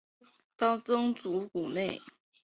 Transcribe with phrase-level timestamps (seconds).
[0.57, 2.01] 当高僧祖古内。